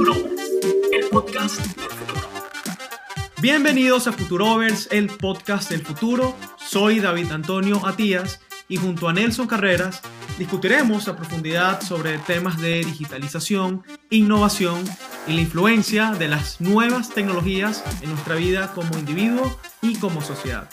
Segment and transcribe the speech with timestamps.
[0.00, 0.50] Futurovers,
[0.92, 2.28] el podcast del futuro.
[3.42, 6.34] Bienvenidos a Futurovers, el podcast del futuro.
[6.56, 10.00] Soy David Antonio Atías y junto a Nelson Carreras
[10.38, 14.82] discutiremos a profundidad sobre temas de digitalización, innovación
[15.26, 20.70] y la influencia de las nuevas tecnologías en nuestra vida como individuo y como sociedad.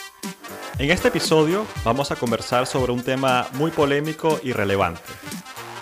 [0.80, 5.02] En este episodio vamos a conversar sobre un tema muy polémico y relevante.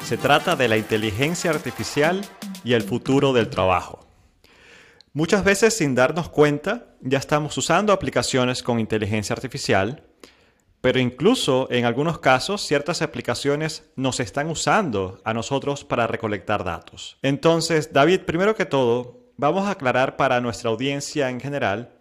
[0.04, 2.28] Se trata de la inteligencia artificial
[2.66, 4.06] y el futuro del trabajo.
[5.14, 10.04] Muchas veces sin darnos cuenta ya estamos usando aplicaciones con inteligencia artificial,
[10.82, 17.18] pero incluso en algunos casos ciertas aplicaciones nos están usando a nosotros para recolectar datos.
[17.22, 21.94] Entonces, David, primero que todo, vamos a aclarar para nuestra audiencia en general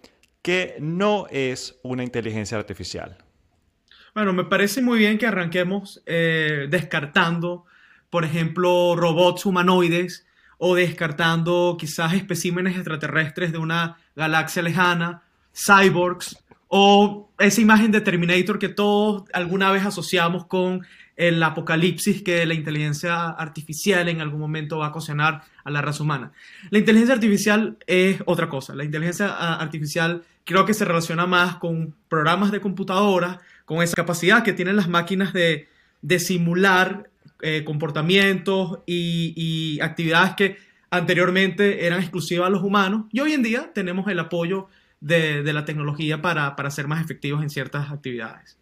[0.42, 3.18] que no es una inteligencia artificial.
[4.14, 7.64] Bueno, me parece muy bien que arranquemos eh, descartando,
[8.10, 10.23] por ejemplo, robots humanoides
[10.66, 15.20] o descartando quizás especímenes extraterrestres de una galaxia lejana,
[15.54, 20.80] cyborgs o esa imagen de Terminator que todos alguna vez asociamos con
[21.16, 26.02] el apocalipsis que la inteligencia artificial en algún momento va a ocasionar a la raza
[26.02, 26.32] humana.
[26.70, 28.74] La inteligencia artificial es otra cosa.
[28.74, 33.96] La inteligencia ah, artificial creo que se relaciona más con programas de computadora, con esa
[33.96, 35.68] capacidad que tienen las máquinas de,
[36.18, 37.10] simular
[37.42, 40.56] eh, comportamientos y, actividades que
[40.90, 44.68] anteriormente eran exclusivas a los humanos y hoy en día tenemos el apoyo
[45.00, 48.56] de, la tecnología para, ser más efectivos en ciertas actividades.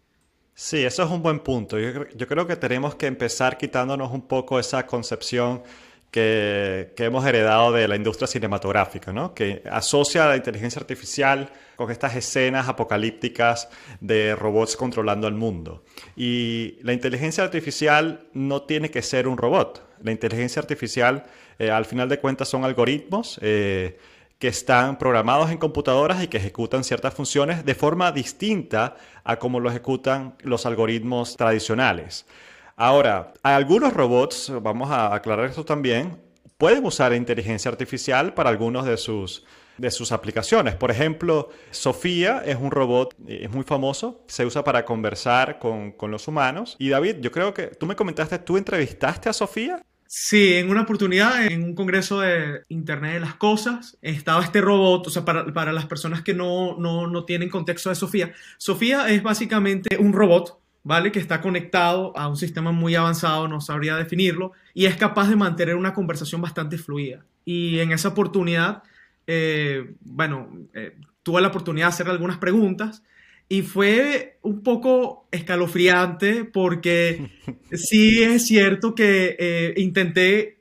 [0.55, 1.79] Sí, eso es un buen punto.
[1.79, 5.63] Yo, creo que tenemos que empezar quitándonos un poco esa concepción
[6.13, 9.33] que, hemos heredado de la industria cinematográfica, ¿no?
[9.33, 13.67] que asocia la inteligencia artificial con estas escenas apocalípticas
[13.99, 15.83] de robots controlando el mundo.
[16.15, 19.83] Y la inteligencia artificial no tiene que ser un robot.
[20.03, 21.25] La inteligencia artificial,
[21.57, 23.39] eh, al final de cuentas, son algoritmos.
[23.41, 23.97] Eh,
[24.37, 29.61] que están programados en computadoras y que ejecutan ciertas funciones de forma distinta a como
[29.61, 32.25] lo ejecutan los algoritmos tradicionales.
[32.75, 36.19] Ahora, algunos robots, vamos a aclarar esto también,
[36.57, 39.45] pueden usar inteligencia artificial para algunos de sus,
[39.77, 40.75] de sus aplicaciones.
[40.75, 46.09] Por ejemplo, Sofía es un robot, es muy famoso, se usa para conversar con, con
[46.11, 46.75] los humanos.
[46.79, 49.81] Y David, yo creo que tú me comentaste, ¿tú entrevistaste a Sofía?
[50.15, 55.07] Sí, en una oportunidad, en un congreso de Internet de las Cosas, estaba este robot,
[55.07, 58.31] o sea, para, las personas que no, no, tienen contexto de Sofía.
[58.59, 61.11] Sofía es básicamente un robot, ¿vale?
[61.11, 65.35] Que está conectado a un sistema muy avanzado, no sabría definirlo, y es capaz de
[65.35, 67.25] mantener una conversación bastante fluida.
[67.45, 68.83] Y en esa oportunidad,
[69.27, 73.03] eh, bueno, eh, tuve la oportunidad de hacerle algunas preguntas
[73.47, 77.31] y fue un poco escalofriante porque
[77.71, 80.59] sí es cierto que eh, intenté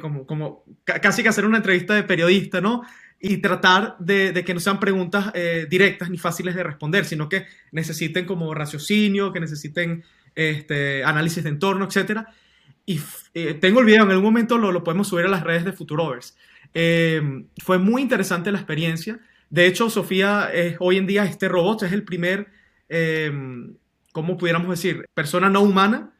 [0.00, 2.82] como, como casi que hacer una entrevista de periodista, ¿no?
[3.26, 7.46] Y tratar de, que no sean preguntas eh, directas ni fáciles de responder, sino que
[7.72, 10.04] necesiten como raciocinio, que necesiten
[10.34, 12.20] este, análisis de entorno, etc.
[12.84, 13.00] Y
[13.60, 16.36] tengo el video, en algún momento lo, lo podemos subir a las redes de Futurovers.
[17.62, 19.20] fue muy interesante la experiencia
[19.54, 22.48] de hecho, Sofía es hoy en día este robot, es el primer,
[22.88, 23.30] eh,
[24.10, 25.06] ¿cómo pudiéramos decir?
[25.14, 26.12] Persona no humana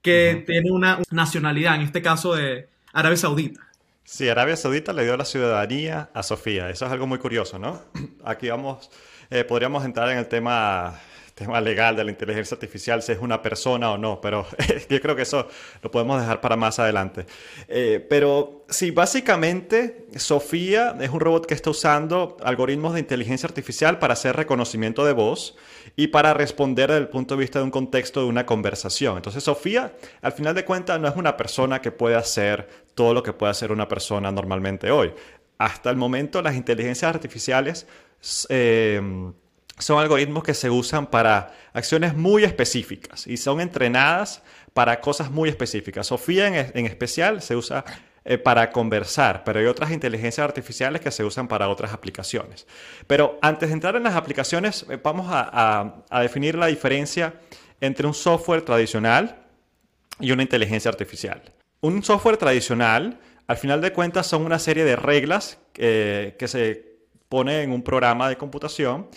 [0.00, 3.67] que tiene una nacionalidad, en este caso de Arabia Saudita.
[4.10, 6.70] Sí, Arabia Saudita le dio la ciudadanía a Sofía.
[6.70, 7.82] Eso es algo muy curioso, ¿no?
[8.24, 8.90] Aquí vamos,
[9.28, 10.98] eh, podríamos entrar en el tema
[11.38, 14.46] tema legal de la inteligencia artificial, si es una persona o no, pero
[14.90, 15.46] yo creo que eso
[15.82, 17.26] lo podemos dejar para más adelante.
[17.68, 23.98] Eh, pero sí, básicamente Sofía es un robot que está usando algoritmos de inteligencia artificial
[23.98, 25.56] para hacer reconocimiento de voz
[25.94, 29.16] y para responder desde el punto de vista de un contexto de una conversación.
[29.16, 33.22] Entonces Sofía, al final de cuentas, no es una persona que puede hacer todo lo
[33.22, 35.12] que puede hacer una persona normalmente hoy.
[35.58, 37.86] Hasta el momento las inteligencias artificiales...
[38.48, 39.00] Eh,
[39.78, 44.42] son algoritmos que se usan para acciones muy específicas y son entrenadas
[44.74, 46.06] para cosas muy específicas.
[46.06, 47.84] Sofía en, especial se usa
[48.24, 52.66] eh, para conversar, pero hay otras inteligencias artificiales que se usan para otras aplicaciones.
[53.06, 57.34] Pero antes de entrar en las aplicaciones, eh, vamos a, a definir la diferencia
[57.80, 59.44] entre un software tradicional
[60.20, 61.42] y una inteligencia artificial.
[61.80, 66.88] Un software tradicional, al final de cuentas, son una serie de reglas eh, que se
[67.28, 69.08] pone en un programa de computación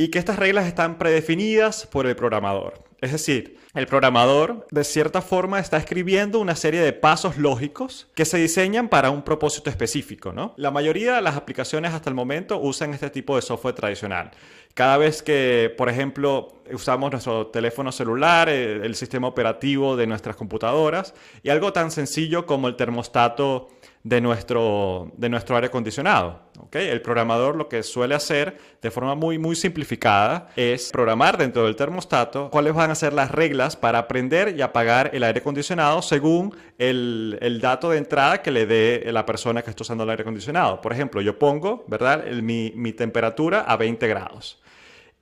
[0.00, 2.82] y que estas reglas están predefinidas por el programador.
[3.02, 8.24] Es decir, el programador de cierta forma está escribiendo una serie de pasos lógicos que
[8.24, 10.32] se diseñan para un propósito específico.
[10.32, 10.54] ¿no?
[10.56, 14.30] La mayoría de las aplicaciones hasta el momento usan este tipo de software tradicional.
[14.72, 20.34] Cada vez que, por ejemplo, usamos nuestro teléfono celular, el, el sistema operativo de nuestras
[20.34, 21.12] computadoras
[21.42, 23.68] y algo tan sencillo como el termostato
[24.02, 26.40] de nuestro, de nuestro aire acondicionado.
[26.58, 26.88] ¿okay?
[26.88, 31.76] El programador lo que suele hacer de forma muy, muy simplificada es programar dentro del
[31.76, 36.56] termostato cuáles van a ser las reglas para prender y apagar el aire acondicionado según
[36.78, 40.22] el, el dato de entrada que le dé la persona que está usando el aire
[40.22, 40.80] acondicionado.
[40.80, 42.24] Por ejemplo, yo pongo ¿verdad?
[42.26, 44.60] mi, mi temperatura a 20 grados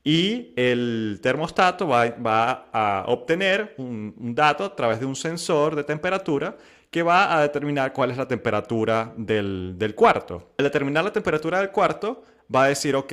[0.05, 5.75] y el termostato va, va a obtener un, un, dato a través de un sensor
[5.75, 6.57] de temperatura
[6.91, 10.53] que va a determinar cuál es la temperatura del, del cuarto.
[10.59, 12.23] Al determinar la temperatura del cuarto,
[12.55, 13.13] va a decir, ok,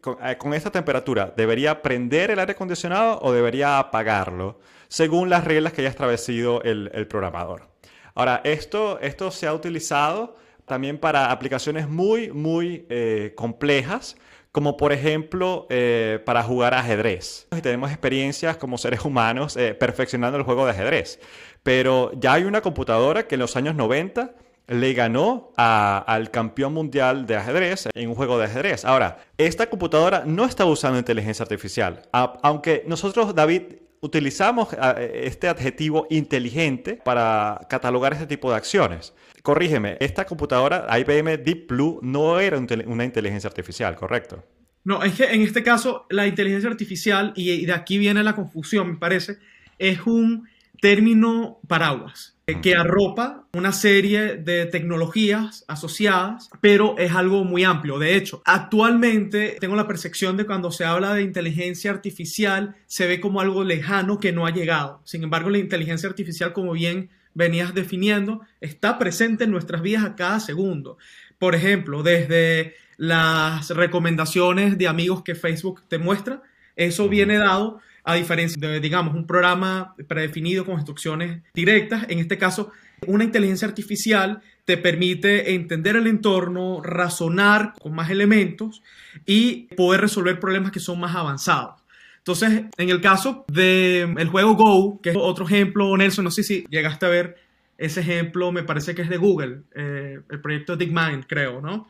[0.00, 4.60] con, eh, con, esta temperatura, ¿debería prender el aire acondicionado o debería apagarlo?
[4.88, 7.68] Según las reglas que haya establecido el, el programador.
[8.14, 10.36] Ahora, esto, esto se ha utilizado
[10.66, 14.16] también para aplicaciones muy, muy eh, complejas,
[14.52, 17.48] como por ejemplo eh, para jugar ajedrez.
[17.56, 21.18] Y tenemos experiencias como seres humanos perfeccionando el juego de ajedrez.
[21.64, 24.36] Pero ya hay una computadora que en los años 90
[24.68, 28.84] le ganó a, al campeón mundial de ajedrez en un juego de ajedrez.
[28.84, 33.62] Ahora, esta computadora no está usando inteligencia artificial, aunque nosotros, David,
[34.00, 34.68] utilizamos
[35.08, 39.14] este adjetivo inteligente para catalogar este tipo de acciones.
[39.42, 44.44] Corrígeme, esta computadora IBM Deep Blue no era una inteligencia artificial, ¿correcto?
[44.84, 48.92] No, es que en este caso la inteligencia artificial, y de aquí viene la confusión,
[48.92, 49.38] me parece,
[49.78, 50.46] es un
[50.84, 57.98] término paraguas que arropa una serie de tecnologías asociadas, pero es algo muy amplio.
[57.98, 63.18] De hecho, actualmente tengo la percepción de cuando se habla de inteligencia artificial, se ve
[63.18, 65.00] como algo lejano que no ha llegado.
[65.04, 70.16] Sin embargo, la inteligencia artificial, como bien venías definiendo, está presente en nuestras vidas a
[70.16, 70.98] cada segundo.
[71.38, 76.42] Por ejemplo, desde las recomendaciones de amigos que Facebook te muestra,
[76.76, 82.04] eso viene dado a diferencia de, digamos, un programa predefinido con instrucciones directas.
[82.08, 82.70] En este caso,
[83.06, 88.82] una inteligencia artificial te permite entender el entorno, razonar con más elementos
[89.24, 91.82] y poder resolver problemas que son más avanzados.
[92.18, 96.42] Entonces, en el caso del el juego Go, que es otro ejemplo, Nelson, no sé
[96.42, 97.36] si llegaste a ver
[97.76, 101.88] ese ejemplo, me parece que es de Google, eh, el proyecto DeepMind, creo, ¿no?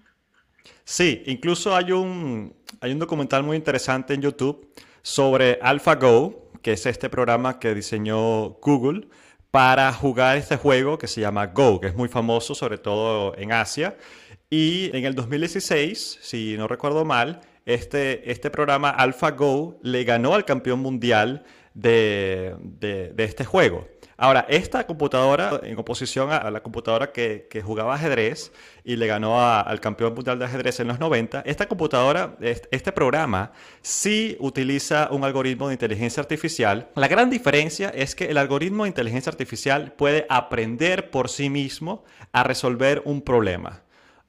[0.84, 4.68] Sí, incluso hay un, hay un documental muy interesante en YouTube
[5.04, 9.06] sobre AlphaGo, que es este programa que diseñó Google
[9.50, 13.52] para jugar este juego que se llama Go, que es muy famoso sobre todo en
[13.52, 13.98] Asia.
[14.48, 20.46] Y en el 2016, si no recuerdo mal, este, este programa AlphaGo le ganó al
[20.46, 23.86] campeón mundial de, de, de este juego.
[24.16, 28.52] Ahora, esta computadora, en oposición a, la computadora que, que, jugaba ajedrez
[28.84, 32.92] y le ganó a, al campeón mundial de ajedrez en los 90, esta computadora, este
[32.92, 33.52] programa,
[33.82, 36.90] sí utiliza un algoritmo de inteligencia artificial.
[36.94, 42.04] La gran diferencia es que el algoritmo de inteligencia artificial puede aprender por sí mismo
[42.32, 43.82] a resolver un problema.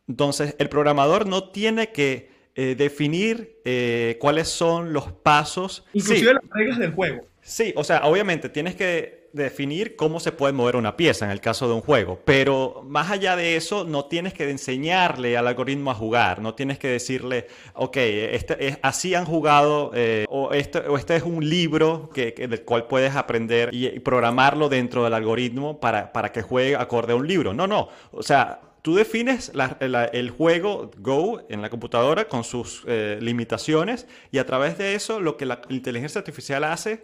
[0.08, 5.84] Entonces, el programador no tiene que eh, definir eh, cuáles son los pasos.
[5.94, 6.34] Inclusive sí.
[6.42, 7.26] las reglas del juego.
[7.42, 11.42] Sí, o sea, obviamente tienes que definir cómo se puede mover una pieza en el
[11.42, 15.92] caso de un juego, pero más allá de eso no tienes que enseñarle al algoritmo
[15.92, 20.80] a jugar, no tienes que decirle, ok, este, es, así han jugado eh, o, este,
[20.80, 25.80] o este es un libro que, del cual puedes aprender y, programarlo dentro del algoritmo
[25.80, 27.54] para, para que juegue acorde a un libro.
[27.54, 29.52] No, no, o sea, tú defines
[30.12, 35.20] el juego Go en la computadora con sus eh, limitaciones y a través de eso
[35.20, 37.02] lo que la inteligencia artificial hace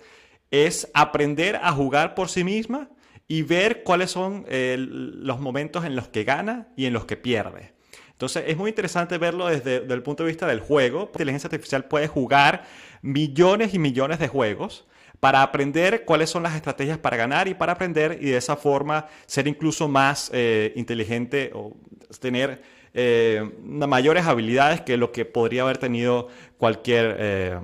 [0.51, 2.89] es aprender a jugar por sí misma
[3.27, 7.15] y ver cuáles son eh, los momentos en los que gana y en los que
[7.15, 7.71] pierde.
[8.11, 10.99] Entonces es muy interesante verlo desde, el punto de vista del juego.
[10.99, 12.65] La inteligencia artificial puede jugar
[13.01, 14.85] millones y millones de juegos
[15.21, 19.07] para aprender cuáles son las estrategias para ganar y para aprender y de esa forma
[19.27, 21.77] ser incluso más eh, inteligente o
[22.19, 22.61] tener
[22.93, 26.27] eh, mayores habilidades que lo que podría haber tenido
[26.57, 27.61] cualquier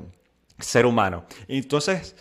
[0.60, 1.26] ser humano.
[1.48, 2.16] Entonces,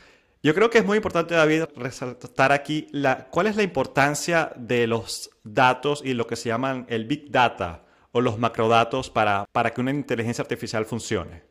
[0.47, 2.87] yo creo que es muy importante, David, resaltar aquí
[3.31, 7.85] cuál es la importancia de los datos y lo que se llaman el Big Data
[8.13, 11.43] o los macrodatos para, para que una inteligencia artificial funcione.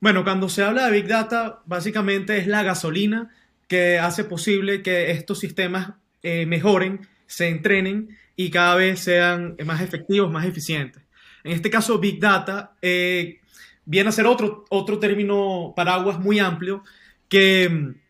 [0.00, 3.30] Bueno, cuando se habla de Big Data, básicamente es la gasolina
[3.68, 9.80] que hace posible que estos sistemas eh, mejoren, se entrenen y cada vez sean más
[9.80, 11.02] efectivos, más eficientes.
[11.42, 13.40] En este caso, Big Data eh,
[13.86, 16.84] viene a ser otro, otro término paraguas muy amplio
[17.30, 18.01] que eh,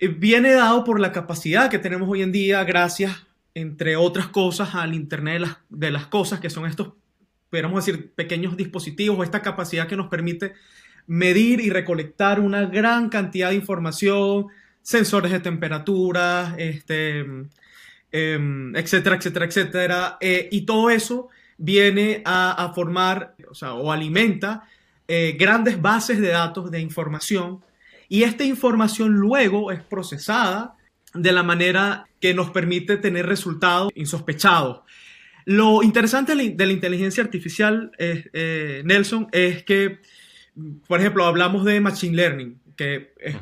[0.00, 4.94] viene dado por la capacidad que tenemos hoy en día gracias, entre otras cosas, al
[4.94, 6.92] Internet de las, cosas, que son estos,
[7.48, 10.52] podríamos decir, pequeños dispositivos o esta capacidad que nos permite
[11.06, 14.48] medir y recolectar una gran cantidad de información,
[14.82, 17.24] sensores de temperatura, este,
[18.12, 20.18] em, etcétera, etcétera, etcétera.
[20.20, 24.68] Eh, y todo eso viene a, formar o, sea, o alimenta
[25.08, 27.62] eh, grandes bases de datos de información
[28.08, 30.76] y esta información luego es procesada
[31.14, 34.80] de la manera que nos permite tener resultados insospechados.
[35.44, 40.00] Lo interesante de la inteligencia artificial, eh, Nelson, es que,
[40.88, 43.36] por ejemplo, hablamos de Machine Learning, que es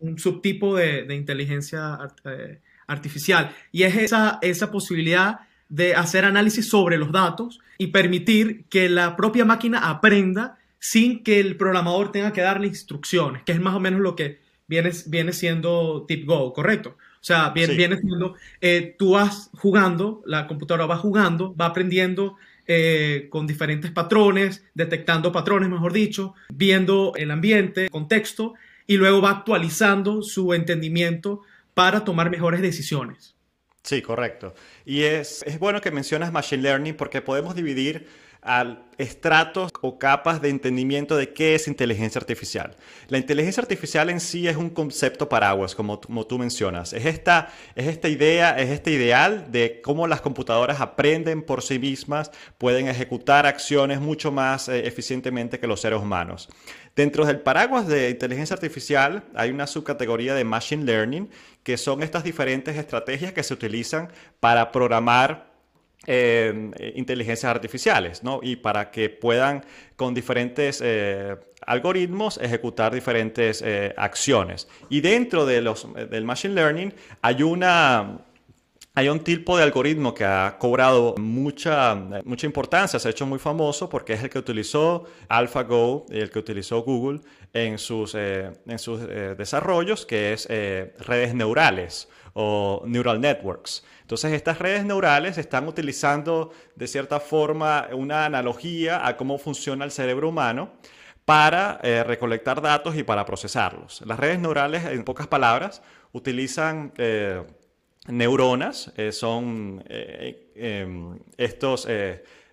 [0.00, 6.98] un, subtipo de, inteligencia eh, artificial, y es esa, esa posibilidad de hacer análisis sobre
[6.98, 10.58] los datos y permitir que la propia máquina aprenda
[10.88, 14.38] sin que el programador tenga que darle instrucciones, que es más o menos lo que
[14.68, 16.90] viene, viene siendo TipGo, ¿correcto?
[16.90, 22.36] O sea, viene, viene siendo, eh, tú vas jugando, la computadora va jugando, va aprendiendo
[22.68, 28.54] eh, con diferentes patrones, detectando patrones, mejor dicho, viendo el ambiente, contexto,
[28.86, 31.42] y luego va actualizando su entendimiento
[31.74, 33.34] para tomar mejores decisiones.
[33.82, 34.54] Sí, correcto.
[34.84, 38.06] Y es, es bueno que mencionas Machine Learning porque podemos dividir
[38.46, 42.76] a estratos o capas de entendimiento de qué es inteligencia artificial.
[43.08, 46.92] La inteligencia artificial en sí es un concepto paraguas, como, como tú mencionas.
[46.92, 51.78] Es esta, es esta idea, es este ideal de cómo las computadoras aprenden por sí
[51.78, 56.48] mismas, pueden ejecutar acciones mucho más eh, eficientemente que los seres humanos.
[56.94, 61.28] Dentro del paraguas de inteligencia artificial hay una subcategoría de Machine Learning,
[61.62, 64.08] que son estas diferentes estrategias que se utilizan
[64.40, 65.45] para programar
[66.08, 68.38] eh, inteligencias artificiales, ¿no?
[68.40, 69.64] Y para que puedan
[69.96, 71.34] con diferentes eh,
[71.66, 74.68] algoritmos ejecutar diferentes eh, acciones.
[74.88, 78.20] Y dentro de los, del Machine Learning hay una...
[78.98, 81.94] Hay un tipo de algoritmo que ha cobrado mucha,
[82.24, 86.30] mucha importancia, se ha hecho muy famoso porque es el que utilizó AlphaGo y el
[86.30, 87.20] que utilizó Google
[87.52, 93.84] en sus, en sus desarrollos, que es redes neurales o neural networks.
[94.06, 99.90] Entonces, estas redes neurales están utilizando de cierta forma una analogía a cómo funciona el
[99.90, 100.70] cerebro humano
[101.24, 104.02] para eh, recolectar datos y para procesarlos.
[104.06, 105.82] Las redes neurales, en pocas palabras,
[106.12, 107.42] utilizan eh,
[108.06, 111.88] neuronas, eh, son em, estos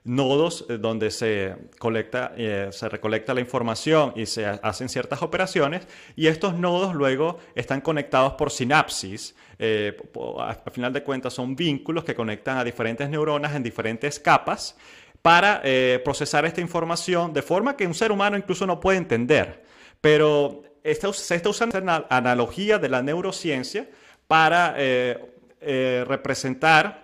[0.04, 2.34] nodos donde se, colecta,
[2.72, 8.34] se recolecta la información y se hacen ciertas operaciones y estos nodos luego están conectados
[8.34, 9.96] por sinapsis eh,
[10.40, 14.76] a final de cuentas son vínculos que conectan a diferentes neuronas en diferentes capas
[15.22, 19.64] para eh, procesar esta información de forma que un ser humano incluso no puede entender.
[20.02, 23.88] Pero se está usando la analogía de la neurociencia
[24.28, 27.03] para eh, representar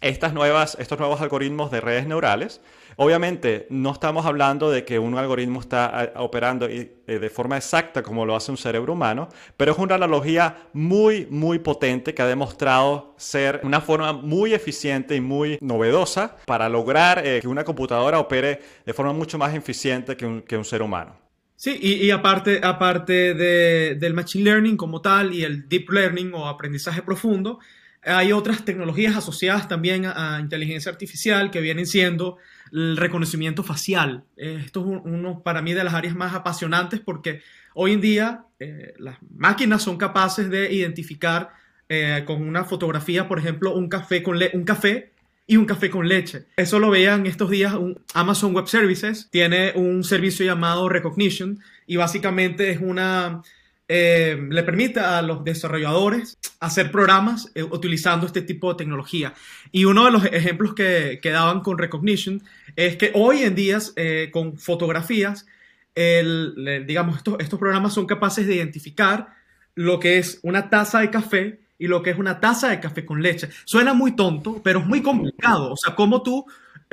[0.00, 2.60] estas nuevas, estos nuevos algoritmos de redes neurales
[2.98, 8.02] Obviamente, no estamos hablando de que un algoritmo está eh, operando eh, de forma exacta
[8.02, 12.26] como lo hace un cerebro humano, pero es una analogía muy, muy potente que ha
[12.26, 18.18] demostrado ser una forma muy eficiente y muy novedosa para lograr eh, que una computadora
[18.18, 21.16] opere de forma mucho más eficiente que un, ser humano.
[21.54, 27.02] Sí, y, aparte, aparte del Machine Learning como tal y el Deep Learning o aprendizaje
[27.02, 27.60] profundo,
[28.06, 32.38] hay otras tecnologías asociadas también a inteligencia artificial que vienen siendo
[32.72, 34.24] el reconocimiento facial.
[34.36, 37.42] Eh, esto es uno para mí de las áreas más apasionantes porque
[37.74, 41.50] hoy en día eh, las máquinas son capaces de identificar
[41.88, 45.10] eh, con una fotografía, por ejemplo, un café, con un café
[45.46, 46.46] y un café con leche.
[46.56, 47.74] Eso lo veían estos días
[48.14, 53.42] Amazon Web Services, tiene un servicio llamado Recognition y básicamente es una
[53.88, 59.32] eh, le permite a los desarrolladores hacer programas eh, utilizando este tipo de tecnología.
[59.70, 62.42] Y uno de los ejemplos que, que daban con Recognition
[62.74, 65.46] es que hoy en día, eh, con fotografías,
[65.94, 69.28] el, digamos, estos, estos programas son capaces de identificar
[69.76, 73.04] lo que es una taza de café y lo que es una taza de café
[73.04, 73.50] con leche.
[73.64, 75.72] Suena muy tonto, pero es muy complicado.
[75.72, 76.44] O sea, cómo tú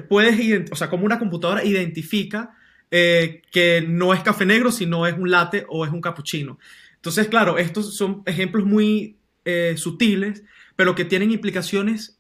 [0.08, 2.56] puedes, o sea, cómo una computadora identifica
[2.92, 6.60] que no es café negro, sino es un latte o es un cappuccino.
[7.04, 10.42] Entonces, claro, estos son ejemplos muy eh, sutiles,
[10.78, 12.18] pero que tienen implicaciones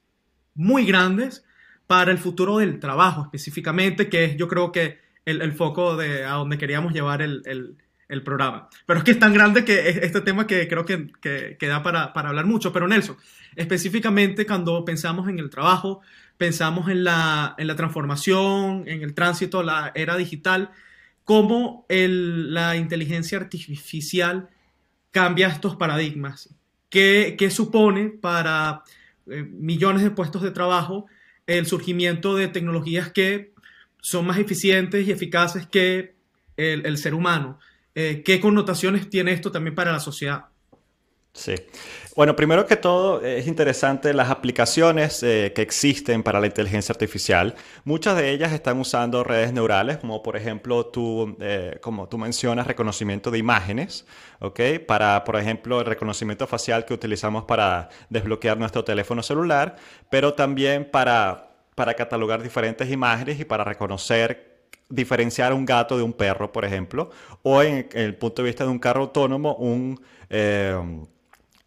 [0.55, 1.45] muy grandes
[1.87, 6.31] para el futuro del trabajo específicamente, que es yo creo que el, foco de a
[6.31, 7.77] donde queríamos llevar el,
[8.25, 8.67] programa.
[8.85, 12.11] Pero es que es tan grande que este tema que creo que, que, da para,
[12.11, 12.73] hablar mucho.
[12.73, 13.15] Pero Nelson,
[13.55, 16.01] específicamente cuando pensamos en el trabajo,
[16.37, 20.71] pensamos en la, en la transformación, en el tránsito a la era digital,
[21.23, 24.49] cómo la inteligencia artificial
[25.13, 26.53] cambia estos paradigmas.
[26.89, 28.83] ¿Qué, supone para
[29.27, 31.05] eh, millones de puestos de trabajo
[31.47, 33.53] el surgimiento de tecnologías que
[34.01, 36.15] son más eficientes y eficaces que
[36.57, 37.59] el, ser humano?
[37.95, 40.45] eh, qué connotaciones tiene esto también para la sociedad.
[41.33, 41.55] Sí.
[42.15, 47.55] Bueno, primero que todo, es interesante las aplicaciones eh, que existen para la inteligencia artificial.
[47.85, 52.67] Muchas de ellas están usando redes neurales, como por ejemplo tú, eh, como tú mencionas,
[52.67, 54.05] reconocimiento de imágenes,
[54.41, 54.59] ¿ok?
[54.87, 59.77] Para, por ejemplo, el reconocimiento facial que utilizamos para desbloquear nuestro teléfono celular,
[60.11, 64.53] pero también para, para catalogar diferentes imágenes y para reconocer
[64.87, 67.09] diferenciar un gato de un perro, por ejemplo,
[67.41, 69.99] o en, el punto de vista de un carro autónomo, un,
[70.29, 70.77] eh,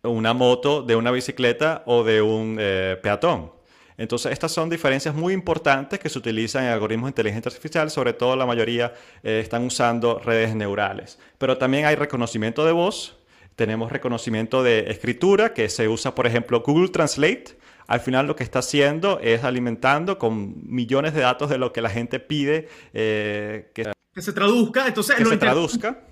[0.06, 3.56] una moto de una bicicleta o de un eh, peatón.
[3.98, 8.12] Entonces, estas son diferencias muy importantes que se utilizan en algoritmos de inteligencia artificial, sobre
[8.12, 11.18] todo la mayoría eh, están usando redes neurales.
[11.38, 13.16] Pero también hay reconocimiento de voz,
[13.54, 17.58] tenemos reconocimiento de escritura, que se usa, por ejemplo, Google Translate.
[17.86, 21.80] Al final lo que está haciendo es alimentando con millones de datos de lo que
[21.80, 24.86] la gente pide eh, que, se traduzca.
[24.86, 26.05] Entonces, que se traduzca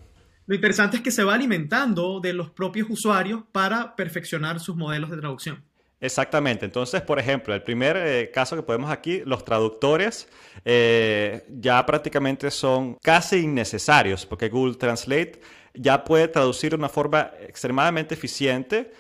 [0.47, 5.11] lo interesante es que se va alimentando de los propios usuarios para perfeccionar sus modelos
[5.11, 5.65] de traducción.
[6.01, 6.67] Exactamente.
[6.67, 10.29] Entonces, por ejemplo, el primer eh, caso que podemos aquí, los traductores
[10.65, 15.41] eh, ya prácticamente son casi innecesarios porque Google Translate
[15.73, 18.93] ya puede traducir de una forma extremadamente eficiente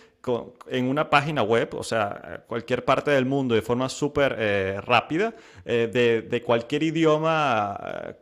[0.69, 5.35] en una página web, o sea, cualquier parte del mundo de forma súper eh, rápida,
[5.67, 7.79] de, cualquier idioma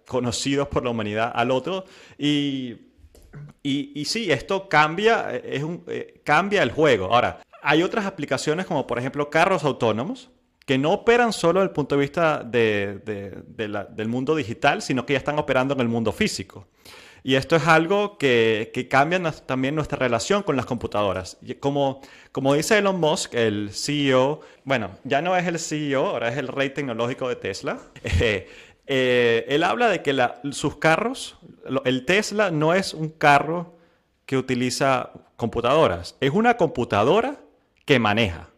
[0.08, 1.84] conocido por la humanidad al otro.
[2.18, 2.91] Y
[3.62, 7.14] y, y sí, esto cambia, eh, eh, cambia el juego.
[7.14, 10.30] Ahora, hay otras aplicaciones como por ejemplo carros autónomos
[10.66, 12.98] que no operan solo desde el punto de vista de,
[13.56, 16.68] del mundo digital, sino que ya están operando en el mundo físico.
[17.24, 21.38] Y esto es algo que, que cambia también nuestra relación con las computadoras.
[21.60, 22.00] Como,
[22.32, 26.48] como dice Elon Musk, el CEO, bueno, ya no es el CEO, ahora es el
[26.48, 27.78] rey tecnológico de Tesla.
[28.20, 28.48] Eh,
[28.86, 30.16] eh, él habla de que
[30.50, 31.38] sus carros,
[31.84, 33.76] el Tesla no es un carro
[34.26, 37.36] que utiliza computadoras, es una computadora
[37.84, 38.48] que maneja,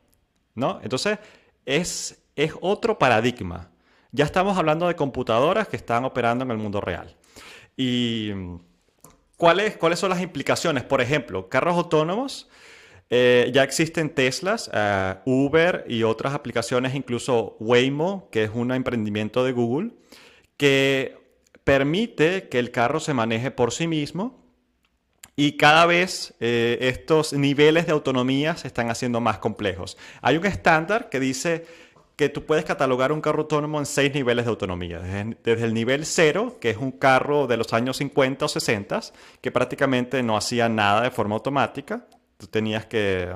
[0.54, 0.80] ¿no?
[0.82, 1.18] Entonces,
[1.64, 3.70] es, es otro paradigma.
[4.12, 7.16] Ya estamos hablando de computadoras que están operando en el mundo real.
[7.76, 8.30] ¿Y
[9.36, 10.84] cuáles, cuáles son las implicaciones?
[10.84, 12.48] Por ejemplo, carros autónomos.
[13.10, 19.44] Eh, ya existen Teslas, eh, Uber y otras aplicaciones, incluso Waymo, que es un emprendimiento
[19.44, 19.90] de Google,
[20.56, 21.16] que
[21.64, 24.44] permite que el carro se maneje por sí mismo
[25.36, 29.96] y cada vez eh, estos niveles de autonomía se están haciendo más complejos.
[30.22, 31.66] Hay un estándar que dice
[32.16, 35.00] que tú puedes catalogar un carro autónomo en seis niveles de autonomía.
[35.00, 39.00] Desde, el nivel cero, que es un carro de los años 50 o 60,
[39.40, 42.06] que prácticamente no hacía nada de forma automática.
[42.36, 43.34] Tú tenías que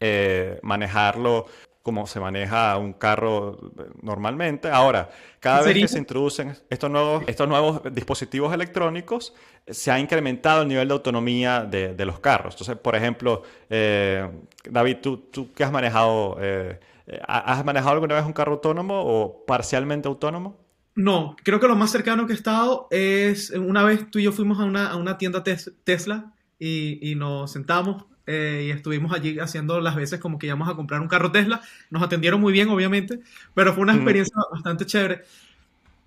[0.00, 1.46] eh, manejarlo
[1.82, 4.68] como se maneja un carro normalmente.
[4.68, 9.34] Ahora, cada vez que se introducen estos nuevos, estos nuevos dispositivos electrónicos,
[9.66, 12.54] se ha incrementado el nivel de autonomía de, los carros.
[12.54, 14.28] Entonces, por ejemplo, eh,
[14.68, 16.36] David, ¿tú, ¿tú qué has manejado?
[16.40, 16.78] Eh,
[17.26, 20.56] ¿Has manejado alguna vez un carro autónomo o parcialmente autónomo?
[20.94, 24.32] No, creo que lo más cercano que he estado es una vez tú y yo
[24.32, 29.40] fuimos a una, a una tienda Tesla y, y nos sentamos eh, y estuvimos allí
[29.40, 31.62] haciendo las veces como que íbamos a comprar un carro Tesla.
[31.90, 33.18] Nos atendieron muy bien, obviamente,
[33.54, 35.22] pero fue una experiencia bastante chévere.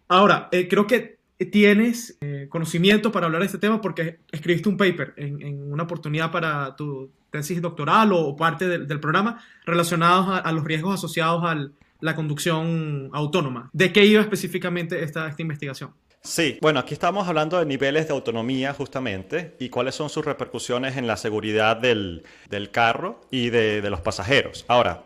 [0.08, 1.18] Ahora, eh, creo que
[1.52, 6.32] tienes eh, conocimiento para hablar de este tema porque escribiste un paper en, una oportunidad
[6.32, 11.68] para tu tesis doctoral o, parte del programa relacionados a, los riesgos asociados a
[12.00, 13.70] la conducción autónoma.
[13.74, 15.92] ¿De qué iba específicamente esta, esta investigación?
[16.26, 20.96] Sí, bueno, aquí estamos hablando de niveles de autonomía justamente y cuáles son sus repercusiones
[20.96, 22.24] en la seguridad del,
[22.72, 24.64] carro y de, los pasajeros.
[24.70, 25.04] Ahora,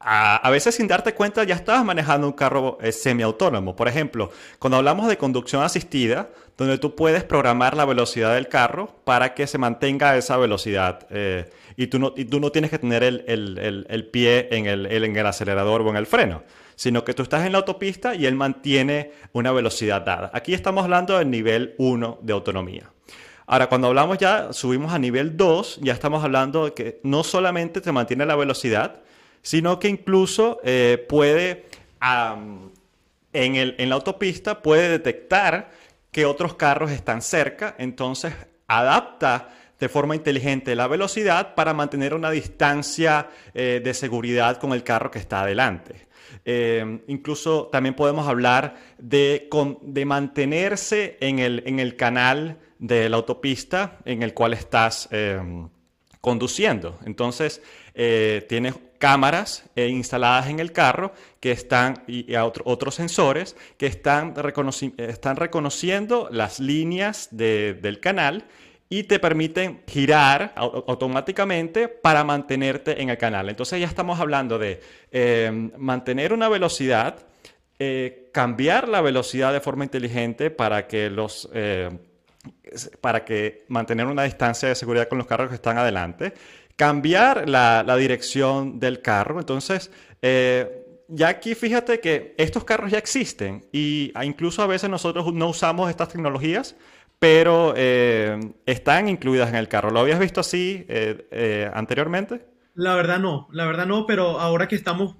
[0.00, 3.76] a, veces sin darte cuenta ya estabas manejando un carro eh, semiautónomo.
[3.76, 8.88] Por ejemplo, cuando hablamos de conducción asistida, donde tú puedes programar la velocidad del carro
[9.04, 12.78] para que se mantenga esa velocidad eh, y, tú no, y tú no tienes que
[12.78, 16.42] tener el, pie en el, en el acelerador o en el freno
[16.76, 20.30] sino que tú estás en la autopista y él mantiene una velocidad dada.
[20.34, 22.90] Aquí estamos hablando del nivel 1 de autonomía.
[23.46, 27.80] Ahora, cuando hablamos ya, subimos a nivel 2, ya estamos hablando de que no solamente
[27.80, 29.02] te mantiene la velocidad,
[29.42, 31.66] sino que incluso eh, puede,
[32.00, 32.54] en,
[33.32, 35.70] en la autopista, puede detectar
[36.10, 38.34] que otros carros están cerca, entonces
[38.66, 44.82] adapta de forma inteligente la velocidad para mantener una distancia eh, de seguridad con el
[44.82, 46.06] carro que está adelante.
[46.44, 49.48] Eh, incluso también podemos hablar de,
[49.82, 55.40] de mantenerse en el, en el, canal de la autopista en el cual estás eh,
[56.20, 56.98] conduciendo.
[57.04, 57.62] Entonces,
[57.94, 64.32] tienes cámaras eh, instaladas en el carro que están, y, otros sensores que están,
[64.96, 68.46] están reconociendo las líneas del canal
[68.98, 73.48] y te permiten girar automáticamente para mantenerte en el canal.
[73.48, 74.80] Entonces ya estamos hablando de
[75.10, 77.26] eh, mantener una velocidad,
[77.78, 81.48] eh, cambiar la velocidad de forma inteligente para que los
[83.00, 86.34] para que mantener una distancia de seguridad con los carros que están adelante
[86.76, 89.38] cambiar la, dirección del carro.
[89.38, 89.90] Entonces,
[90.22, 95.48] eh, ya aquí fíjate que estos carros ya existen y incluso a veces nosotros no
[95.48, 96.76] usamos estas tecnologías,
[97.18, 99.90] pero eh, están incluidas en el carro.
[99.90, 102.46] ¿Lo habías visto así eh, anteriormente?
[102.74, 105.16] La verdad no, la verdad no, pero ahora que estamos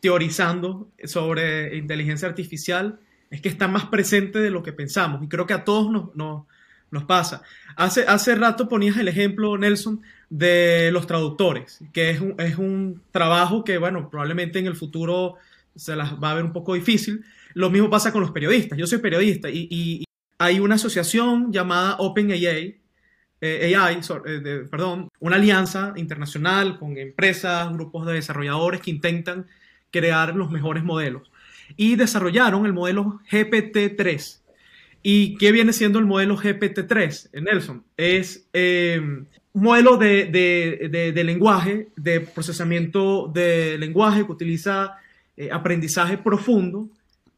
[0.00, 2.98] teorizando sobre inteligencia artificial,
[3.30, 7.04] es que está más presente de lo que pensamos y creo que a todos nos,
[7.04, 7.42] pasa.
[7.76, 13.00] Hace, hace rato ponías el ejemplo, Nelson, de los traductores, que es un, es un
[13.10, 15.36] trabajo que, bueno, probablemente en el futuro
[15.74, 17.24] se las va a ver un poco difícil.
[17.54, 18.78] Lo mismo pasa con los periodistas.
[18.78, 20.04] Yo soy periodista y,
[20.42, 22.76] hay una asociación llamada OpenAI,
[23.40, 29.46] eh, AI, eh, perdón, una alianza internacional con empresas, grupos de desarrolladores que intentan
[29.92, 31.30] crear los mejores modelos.
[31.76, 34.40] Y desarrollaron el modelo GPT-3.
[35.04, 37.84] ¿Y qué viene siendo el modelo GPT-3, Nelson?
[37.96, 39.00] Es eh,
[39.52, 44.96] modelo de, lenguaje, de procesamiento de lenguaje que utiliza
[45.36, 46.88] eh, aprendizaje profundo.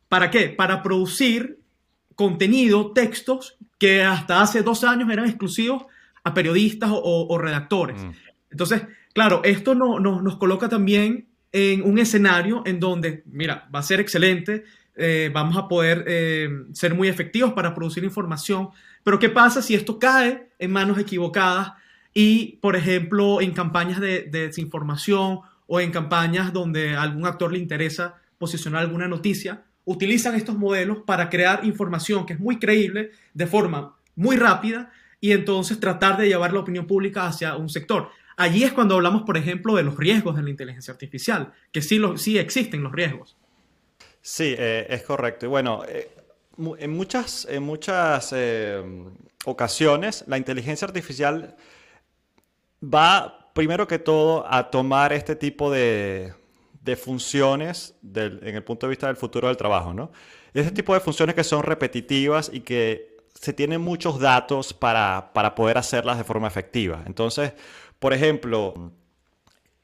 [0.09, 0.49] ¿Para qué?
[0.49, 1.59] Para producir
[2.15, 5.85] contenido, textos que hasta hace dos años eran exclusivos
[6.23, 8.03] a periodistas o, redactores.
[8.03, 8.11] Mm.
[8.51, 13.83] Entonces, claro, esto no, nos coloca también en un escenario en donde, mira, va a
[13.83, 14.65] ser excelente,
[14.97, 18.71] eh, vamos a poder eh, ser muy efectivos para producir información,
[19.03, 21.73] pero ¿qué pasa si esto cae en manos equivocadas?
[22.15, 27.59] Y, por ejemplo, en campañas de, desinformación o en campañas donde a algún actor le
[27.59, 33.47] interesa posicionar alguna noticia, utilizan estos modelos para crear información que es muy creíble de
[33.47, 38.11] forma muy rápida y entonces tratar de llevar la opinión pública hacia un sector.
[38.37, 42.01] Allí es cuando hablamos, por ejemplo, de los riesgos de la inteligencia artificial, que sí,
[42.17, 43.37] sí existen los riesgos.
[44.21, 45.47] Sí, eh, es correcto.
[45.47, 46.11] Y bueno, eh,
[46.79, 48.83] en muchas, en muchas eh,
[49.45, 51.57] ocasiones la inteligencia artificial
[52.83, 56.35] va primero que todo a tomar este tipo de,
[56.97, 60.13] funciones en el punto de vista del futuro del trabajo, ¿no?
[60.53, 65.55] Este tipo de funciones que son repetitivas y que se tienen muchos datos para, para
[65.55, 67.03] poder hacerlas de forma efectiva.
[67.07, 67.53] Entonces,
[67.99, 68.93] por ejemplo,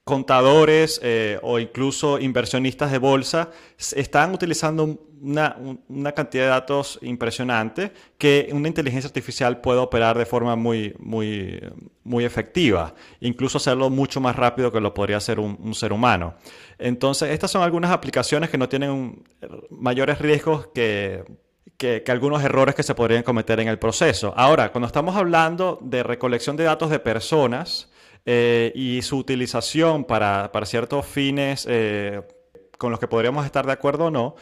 [0.05, 8.49] contadores eh, o incluso inversionistas de bolsa están utilizando una, cantidad de datos impresionante que
[8.53, 11.61] una inteligencia artificial puede operar de forma muy, muy,
[12.05, 16.35] muy efectiva, incluso hacerlo mucho más rápido que lo podría hacer un, ser humano.
[16.79, 19.23] Entonces, estas son algunas aplicaciones que no tienen
[19.71, 21.25] mayores riesgos que,
[21.77, 24.33] que, algunos errores que se podrían cometer en el proceso.
[24.37, 27.90] Ahora, cuando estamos hablando de recolección de datos de personas,
[28.27, 32.21] eh, y su utilización para, ciertos fines eh,
[32.77, 34.35] con los que podríamos estar de acuerdo o no,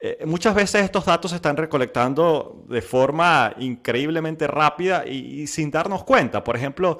[0.00, 6.04] eh, muchas veces estos datos se están recolectando de forma increíblemente rápida y, sin darnos
[6.04, 6.42] cuenta.
[6.42, 6.98] Por ejemplo,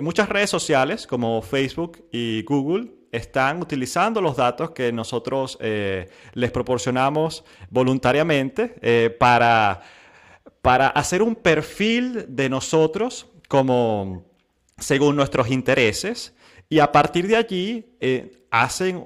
[0.00, 7.44] muchas redes sociales como Facebook y Google están utilizando los datos que nosotros les proporcionamos
[7.70, 9.80] voluntariamente para,
[10.60, 14.31] para hacer un perfil de nosotros como
[14.82, 16.34] según nuestros intereses
[16.68, 18.96] y a partir de allí eh, hacen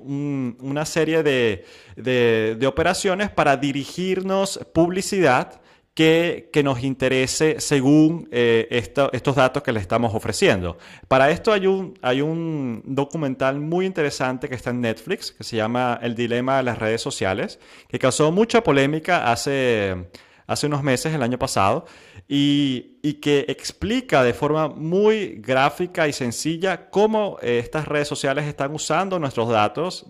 [0.61, 5.61] una serie de, operaciones para dirigirnos publicidad
[5.95, 10.79] que, nos interese según eh, estos datos que le estamos ofreciendo.
[11.09, 15.57] Para esto hay un, hay un documental muy interesante que está en Netflix, que se
[15.57, 17.59] llama El dilema de las redes sociales,
[17.89, 20.07] que causó mucha polémica hace
[20.47, 21.87] hace unos meses, el año pasado,
[22.29, 28.75] y, que explica de forma muy gráfica y sencilla cómo eh, estas redes sociales están
[28.75, 30.07] usando nuestros datos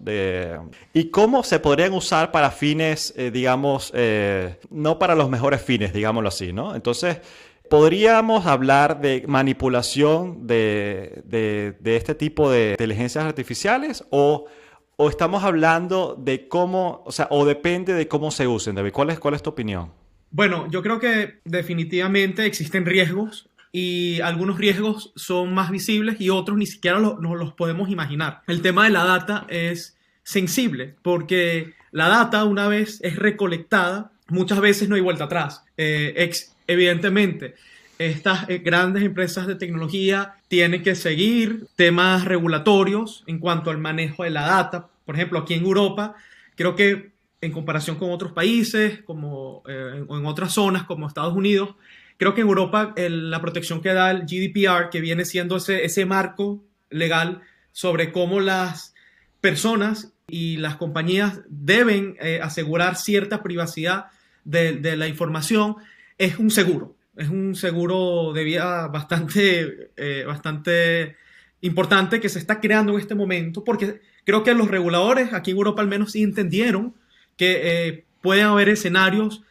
[0.93, 5.93] y cómo se podrían usar para fines, eh, digamos, eh, no para los mejores fines,
[5.93, 6.75] digámoslo así, ¿no?
[6.75, 7.21] Entonces,
[7.69, 11.25] ¿Podríamos hablar de manipulación de,
[11.85, 14.47] este tipo de inteligencias artificiales o,
[15.11, 18.93] estamos hablando de cómo, o sea, o depende de cómo se usen, David?
[18.93, 19.91] ¿Cuál cuál es tu opinión?
[20.31, 26.57] Bueno, yo creo que definitivamente existen riesgos y algunos riesgos son más visibles y otros
[26.57, 28.43] ni siquiera nos los podemos imaginar.
[28.47, 34.61] El tema de la data es sensible porque la data una vez es recolectada, muchas
[34.61, 35.63] veces no hay vuelta atrás.
[35.77, 36.31] Eh,
[36.67, 37.55] evidentemente,
[37.99, 44.25] estas eh, grandes empresas de tecnología tienen que seguir temas regulatorios en cuanto al manejo
[44.25, 44.89] de la data.
[45.05, 46.15] Por ejemplo, aquí en Europa,
[46.57, 47.11] creo que
[47.47, 51.75] en comparación con otros países como, eh, en otras zonas como Estados Unidos,
[52.19, 56.05] creo que en Europa la protección que da el GDPR, que viene siendo ese, ese
[56.07, 58.95] marco legal sobre cómo las
[59.41, 64.07] personas y las compañías deben eh, asegurar cierta privacidad
[64.45, 65.77] de, la información,
[66.19, 66.97] es un seguro.
[67.17, 71.17] Es un seguro de vida bastante, eh, bastante
[71.61, 75.57] importante que se está creando en este momento, porque creo que los reguladores aquí en
[75.57, 76.95] Europa al menos sí entendieron
[77.37, 79.43] que eh, pueden haber escenarios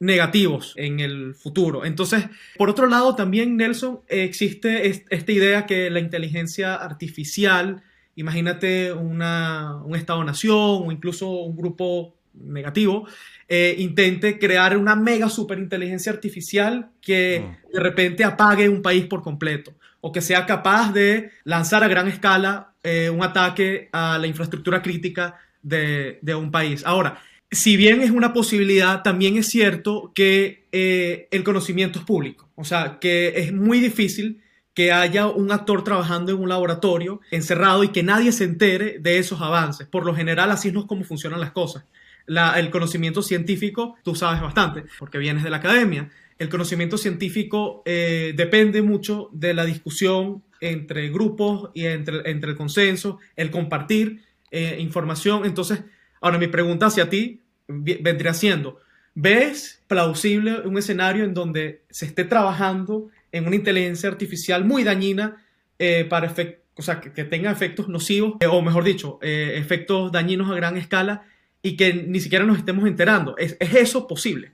[0.00, 1.84] negativos en el futuro.
[1.84, 7.82] Entonces, por otro lado, también, Nelson, existe esta idea que la inteligencia artificial,
[8.16, 13.06] imagínate una, un Estado-nación o incluso un grupo negativo,
[13.48, 17.72] eh, intente crear una mega superinteligencia artificial que mm.
[17.74, 22.08] de repente apague un país por completo o que sea capaz de lanzar a gran
[22.08, 26.82] escala eh, un ataque a la infraestructura crítica de, un país.
[26.86, 32.48] Ahora, si bien es una posibilidad, también es cierto que eh, el conocimiento es público.
[32.54, 34.40] O sea, que es muy difícil
[34.74, 39.18] que haya un actor trabajando en un laboratorio encerrado y que nadie se entere de
[39.18, 39.86] esos avances.
[39.86, 41.84] Por lo general, así no es como funcionan las cosas.
[42.26, 46.10] el conocimiento científico, tú sabes bastante, porque vienes de la academia.
[46.38, 53.18] El conocimiento científico eh, depende mucho de la discusión entre grupos y entre el consenso,
[53.36, 55.44] el compartir eh, información.
[55.44, 55.82] Entonces,
[56.20, 58.78] ahora mi pregunta hacia ti vendría siendo,
[59.14, 65.44] ¿ves plausible un escenario en donde se esté trabajando en una inteligencia artificial muy dañina
[65.78, 66.32] eh, para
[66.76, 70.76] o sea, que, tenga efectos nocivos, eh, o mejor dicho, eh, efectos dañinos a gran
[70.76, 71.24] escala
[71.60, 73.36] y que ni siquiera nos estemos enterando?
[73.36, 74.52] ¿Es, eso posible?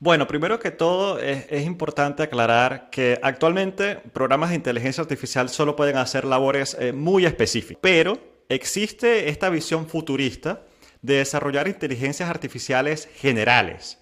[0.00, 5.74] Bueno, primero que todo es, es, importante aclarar que actualmente programas de inteligencia artificial solo
[5.74, 10.62] pueden hacer labores muy específicas, pero existe esta visión futurista
[11.02, 13.98] de desarrollar inteligencias artificiales generales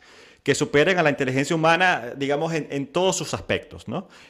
[0.46, 3.84] que superen a la inteligencia humana, digamos, en, todos sus aspectos.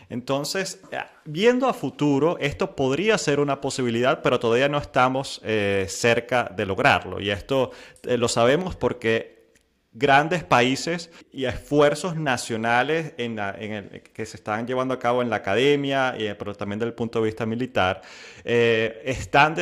[0.08, 5.84] Entonces, eh, viendo a futuro, esto podría ser una posibilidad, pero todavía no estamos eh,
[5.90, 7.20] cerca de lograrlo.
[7.20, 7.70] Y esto
[8.02, 9.35] eh, lo sabemos porque
[9.98, 15.36] grandes países y esfuerzos nacionales en, el, que se están llevando a cabo en la
[15.36, 18.02] academia, y, pero también desde el punto de vista militar,
[18.44, 19.54] eh, están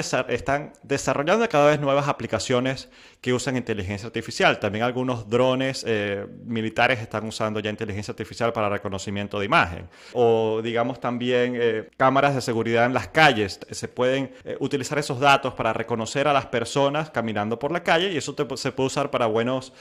[0.83, 2.89] desarrollando cada vez nuevas aplicaciones
[3.25, 4.61] que usan inteligencia artificial.
[4.61, 9.89] También algunos drones eh, militares están usando ya inteligencia artificial para reconocimiento de imagen.
[10.13, 13.61] O digamos también eh, cámaras de seguridad en las calles.
[13.71, 18.19] Se pueden utilizar esos datos para reconocer a las personas caminando por la calle y
[18.19, 19.73] eso se puede usar para buenos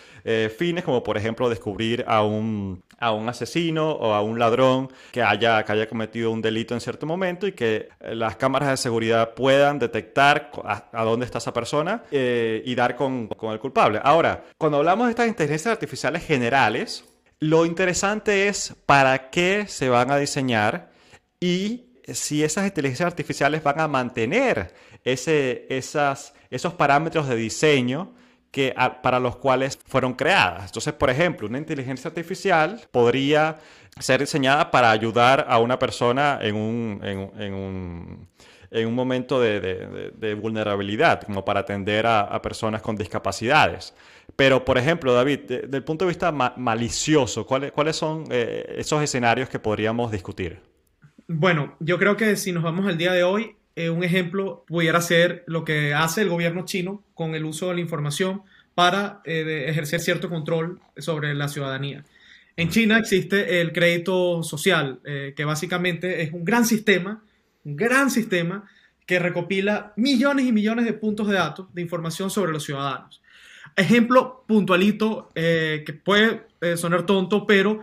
[0.57, 5.21] fines, como por ejemplo descubrir a un, a un asesino o a un ladrón que
[5.21, 8.77] haya, que haya cometido un delito en cierto momento y que eh, las cámaras de
[8.77, 13.99] seguridad puedan detectar a, dónde está esa persona eh, y dar con, con el culpable.
[14.03, 17.05] Ahora, cuando hablamos de estas inteligencias artificiales generales,
[17.39, 20.91] lo interesante es para qué se van a diseñar
[21.39, 28.13] y si esas inteligencias artificiales van a mantener ese, esas, esos parámetros de diseño
[28.51, 30.65] que, para los cuales fueron creadas.
[30.65, 33.57] Entonces, por ejemplo, una inteligencia artificial podría
[33.99, 38.27] ser diseñada para ayudar a una persona en un, en, un,
[38.73, 43.93] en un momento de, de, vulnerabilidad, como para atender a, personas con discapacidades.
[44.35, 49.01] Pero, por ejemplo, David, desde el punto de vista malicioso, ¿cuáles, ¿cuáles son eh, esos
[49.01, 50.59] escenarios que podríamos discutir?
[51.27, 55.01] Bueno, yo creo que si nos vamos al día de hoy, eh, un ejemplo pudiera
[55.01, 58.43] ser lo que hace el gobierno chino con el uso de la información
[58.75, 62.03] para eh, ejercer cierto control sobre la ciudadanía.
[62.55, 67.23] En China existe el crédito social, eh, que básicamente es un gran sistema,
[67.63, 68.67] gran sistema
[69.05, 73.21] que recopila millones y millones de puntos de datos de información sobre los ciudadanos.
[73.75, 76.47] Ejemplo puntualito que puede
[76.77, 77.81] sonar tonto, pero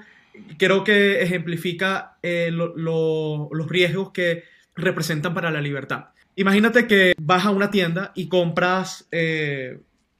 [0.56, 4.44] creo que ejemplifica los riesgos que
[4.76, 6.06] representan para la libertad.
[6.36, 9.78] Imagínate que vas a una tienda y compras eh,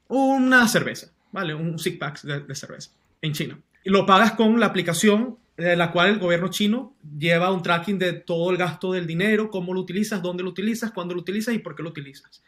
[0.08, 1.54] una cerveza, ¿vale?
[1.54, 2.90] Un six pack de, cerveza
[3.22, 3.58] en China.
[3.84, 7.98] Y lo pagas con la aplicación de la cual el gobierno chino lleva un tracking
[7.98, 11.54] de todo el gasto del dinero, cómo lo utilizas, dónde lo utilizas, cuándo lo utilizas
[11.54, 12.42] y por qué lo utilizas.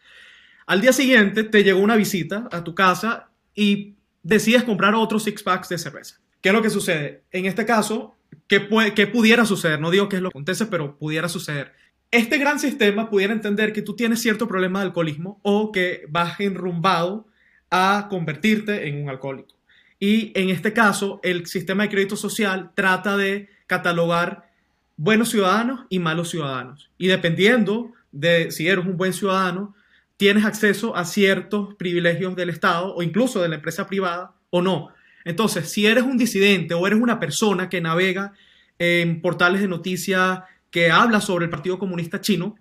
[0.67, 5.43] Al día siguiente te llegó una visita a tu casa y decides comprar otros six
[5.43, 6.21] packs de cerveza.
[6.41, 7.23] ¿Qué es lo que sucede?
[7.31, 8.15] En este caso,
[8.47, 9.81] ¿qué, ¿qué pudiera suceder?
[9.81, 11.73] No digo que es lo que acontece, pero pudiera suceder
[12.13, 16.39] este gran sistema pudiera entender que tú tienes cierto problema de alcoholismo o que vas
[16.41, 17.27] enrumbado
[17.71, 19.57] a convertirte en un alcohólico.
[20.05, 24.51] Y en este caso, el sistema de crédito social trata de catalogar
[24.97, 26.91] buenos ciudadanos y malos ciudadanos.
[26.99, 29.77] Y dependiendo de si eres un buen ciudadano,
[30.17, 34.89] tienes acceso a ciertos privilegios del Estado o incluso de la empresa privada o no.
[35.25, 38.33] Entonces, si eres un disidente o eres una persona que navega
[38.81, 40.41] en portales de noticias
[40.73, 42.57] que habla sobre el Partido Comunista Chino,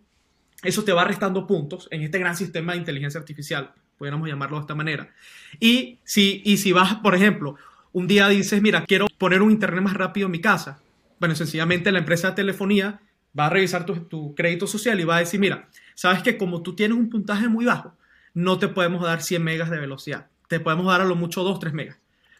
[0.61, 4.61] eso te va restando puntos en este gran sistema de inteligencia artificial, pudiéramos llamarlo de
[4.61, 5.11] esta manera.
[5.59, 7.55] Y si, y si vas, por ejemplo,
[7.91, 10.79] un día dices, mira, quiero poner un internet más rápido en mi casa,
[11.19, 12.99] bueno, sencillamente la empresa de telefonía
[13.39, 16.73] va a revisar tu, crédito social y va a decir, mira, sabes que como tú
[16.73, 17.95] tienes un puntaje muy bajo,
[18.33, 21.59] no te podemos dar 100 megas de velocidad, te podemos dar a lo mucho 2,
[21.59, 21.99] 3 megas,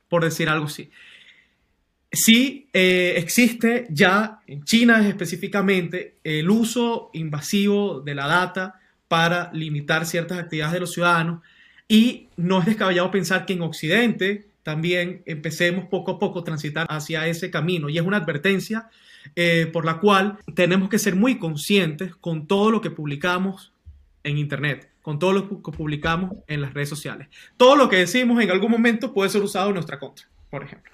[0.09, 0.89] por decir algo así.
[2.11, 8.80] Sí eh, existe ya en China específicamente el uso invasivo de la data
[9.11, 11.41] para limitar ciertas actividades de los ciudadanos
[11.89, 16.87] y no es descabellado pensar que en Occidente también empecemos poco a poco a transitar
[16.89, 18.89] hacia ese camino y es una advertencia
[19.35, 23.73] eh, por la cual tenemos que ser muy conscientes con todo lo que publicamos
[24.23, 27.27] en Internet, con todo lo que publicamos en las redes sociales.
[27.57, 30.89] Todo lo que decimos en algún momento puede ser usado en nuestra contra, por ejemplo.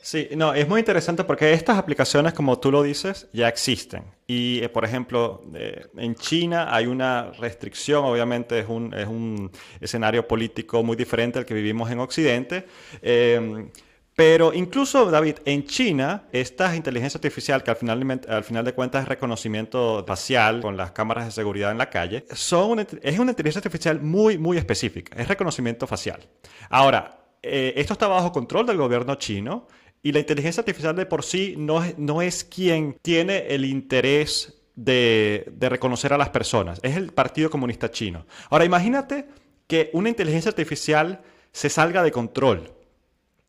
[0.00, 4.04] Sí, no, es muy interesante porque estas aplicaciones, como tú lo dices, ya existen.
[4.26, 9.50] Y, eh, por ejemplo, eh, en China hay una restricción, obviamente es un, es un,
[9.80, 12.66] escenario político muy diferente al que vivimos en Occidente.
[13.02, 13.68] Eh,
[14.14, 19.02] pero incluso, David, en China, esta inteligencia artificial, que al final, al final de cuentas
[19.02, 23.58] es reconocimiento facial con las cámaras de seguridad en la calle, son es una inteligencia
[23.58, 25.20] artificial muy, muy específica.
[25.20, 26.26] Es reconocimiento facial.
[26.70, 29.66] Ahora, esto está bajo control del gobierno chino
[30.06, 35.50] y la inteligencia artificial de por sí no no es quien tiene el interés de,
[35.50, 38.24] de reconocer a las personas, es el Partido Comunista Chino.
[38.48, 39.26] Ahora imagínate
[39.66, 42.72] que una inteligencia artificial se salga de control,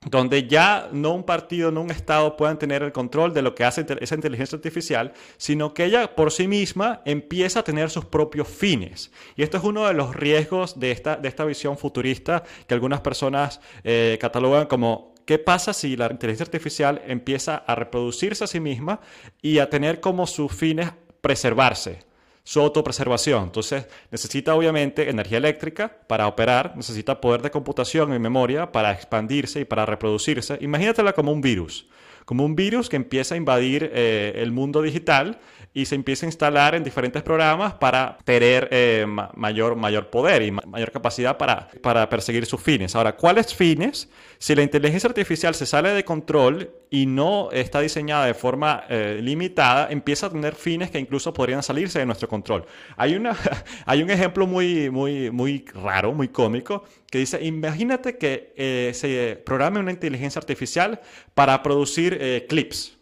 [0.09, 3.63] donde ya no un partido, no un Estado puedan tener el control de lo que
[3.63, 8.47] hace esa inteligencia artificial, sino que ella por sí misma empieza a tener sus propios
[8.47, 9.11] fines.
[9.35, 13.01] Y esto es uno de los riesgos de esta, de esta visión futurista que algunas
[13.01, 18.61] personas eh, catalogan como ¿Qué pasa si la inteligencia artificial empieza a reproducirse a sí
[18.61, 19.01] misma
[19.41, 22.07] y a tener como sus fines preservarse?
[22.45, 23.43] su autopreservación.
[23.43, 29.59] Entonces, necesita obviamente energía eléctrica para operar, necesita poder de computación y memoria para expandirse
[29.59, 30.57] y para reproducirse.
[30.61, 31.87] Imagínatela como un virus,
[32.23, 35.39] como un virus que empieza a invadir eh, el mundo digital
[35.73, 40.51] y se empieza a instalar en diferentes programas para tener eh, mayor, mayor poder y
[40.51, 42.95] mayor capacidad para, para perseguir sus fines.
[42.95, 44.09] Ahora, ¿cuáles fines?
[44.39, 49.19] Si la inteligencia artificial se sale de control y no está diseñada de forma eh,
[49.21, 52.65] limitada, empieza a tener fines que incluso podrían salirse de nuestro control.
[52.95, 53.35] Hay, una,
[53.85, 59.41] hay un ejemplo muy, muy, muy raro, muy cómico, que dice, imagínate que eh, se
[59.45, 61.01] programe una inteligencia artificial
[61.35, 62.96] para producir clips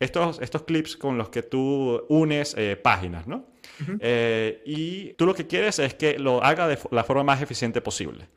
[0.00, 3.46] estos, estos clips con los que tú unes eh, páginas, ¿no?
[4.00, 7.80] Eh, y tú lo que quieres es que lo haga de la forma más eficiente
[7.80, 8.28] posible.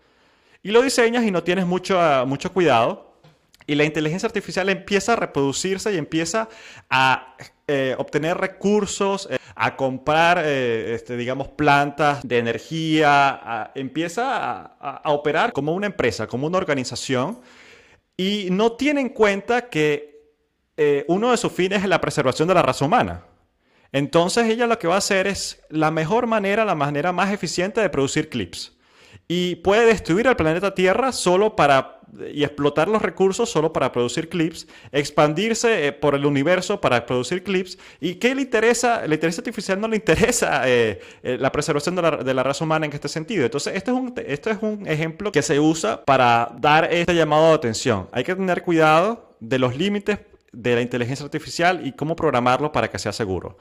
[0.64, 3.18] Y lo diseñas y no tienes mucho, ah, mucho cuidado.
[3.66, 6.50] Y la inteligencia artificial empieza a reproducirse y empieza
[6.90, 7.36] a
[7.68, 14.36] eh, obtener recursos, a comprar, este, digamos, plantas de energía, empieza
[14.80, 17.40] a, a operar como una empresa, como una organización.
[18.18, 20.11] Y no tiene en cuenta que
[20.78, 23.26] eh, uno de sus fines es la preservación de la raza humana.
[23.92, 27.82] Entonces ella lo que va a hacer es la mejor manera, la manera más eficiente
[27.82, 28.78] de producir clips.
[29.28, 32.02] Y puede destruir al planeta Tierra solo para
[32.34, 37.44] y explotar los recursos solo para producir clips, expandirse eh, por el universo para producir
[37.44, 37.78] clips.
[38.00, 39.08] ¿Y qué le interesa?
[39.08, 42.86] La inteligencia artificial no le interesa eh, la preservación de la, de la, raza humana
[42.86, 43.46] en este sentido.
[43.46, 47.50] Entonces, este es, un, este es un ejemplo que se usa para dar este llamado
[47.50, 48.10] de atención.
[48.12, 50.20] Hay que tener cuidado de los límites
[50.52, 53.58] de la inteligencia artificial y cómo programarlo para que sea seguro.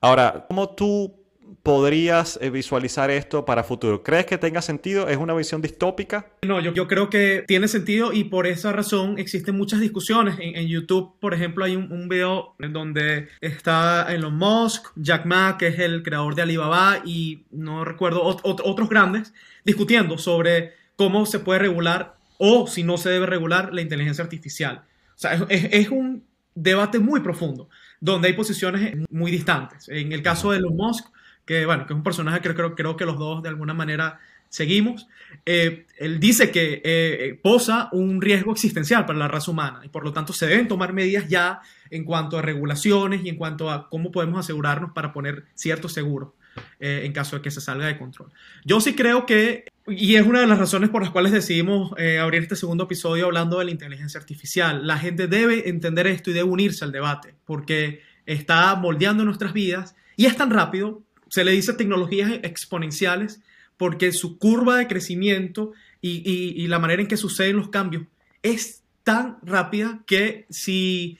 [0.00, 1.22] Ahora, ¿cómo tú
[1.62, 4.02] podrías eh, visualizar esto para futuro?
[4.02, 5.08] ¿Crees que tenga sentido?
[5.08, 6.26] ¿Es una visión distópica?
[6.42, 10.36] No, yo, yo creo que tiene sentido y por esa razón existen muchas discusiones.
[10.40, 15.68] En, YouTube, por ejemplo, hay un, video en donde está Elon Musk, Jack Ma, que
[15.68, 19.32] es el creador de Alibaba, y no recuerdo, otros grandes,
[19.64, 24.84] discutiendo sobre cómo se puede regular o si no se debe regular la inteligencia artificial.
[25.14, 26.24] O sea, es un
[26.54, 27.68] debate muy profundo,
[28.00, 29.88] donde hay posiciones muy distantes.
[29.88, 31.06] En el caso de Elon Musk,
[31.44, 34.20] que, bueno, que es un personaje que creo, creo que los dos de alguna manera
[34.52, 35.08] seguimos,
[35.46, 39.88] eh, él dice que eh, eh, posa un riesgo existencial para la raza humana y
[39.88, 43.70] por lo tanto se deben tomar medidas ya en cuanto a regulaciones y en cuanto
[43.70, 46.30] a cómo podemos asegurarnos para poner ciertos seguros
[46.80, 48.30] en caso de que se salga de control.
[48.62, 52.18] Yo sí creo que y es una de las razones por las cuales decidimos eh,
[52.18, 54.86] abrir este segundo episodio hablando de la inteligencia artificial.
[54.86, 59.96] La gente debe entender esto y debe unirse al debate, porque está moldeando nuestras vidas
[60.16, 63.40] y es tan rápido, se le dice tecnologías exponenciales,
[63.76, 68.04] porque su curva de crecimiento y, la manera en que suceden los cambios
[68.42, 71.18] es tan rápida que si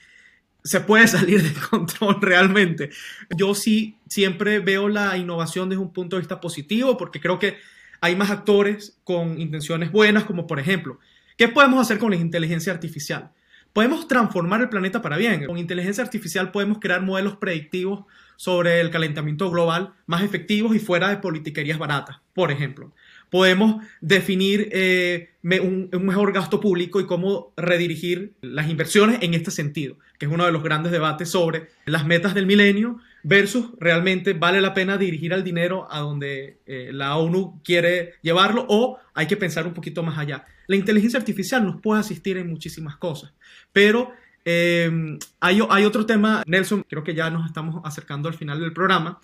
[0.63, 2.91] se puede salir de control realmente.
[3.35, 7.57] Yo sí siempre veo la innovación desde un punto de vista positivo porque creo que
[8.03, 10.99] hay más actores con intenciones buenas, como por ejemplo,
[11.37, 13.31] ¿qué podemos hacer con la inteligencia artificial?
[13.71, 15.45] Podemos transformar el planeta para bien.
[15.45, 18.03] Con inteligencia artificial podemos crear modelos predictivos
[18.35, 22.91] sobre el calentamiento global más efectivos y fuera de politiquerías baratas, por ejemplo.
[23.29, 29.95] Podemos definir eh, un, mejor gasto público y cómo redirigir las inversiones en este sentido,
[30.19, 34.61] que es uno de los grandes debates sobre las metas del milenio versus realmente vale
[34.61, 39.37] la pena dirigir el dinero a donde eh, la ONU quiere llevarlo o hay que
[39.37, 40.45] pensar un poquito más allá.
[40.67, 43.33] La inteligencia artificial nos puede asistir en muchísimas cosas,
[43.71, 44.11] pero
[44.45, 48.73] eh, hay, hay, otro tema, Nelson, creo que ya nos estamos acercando al final del
[48.73, 49.21] programa,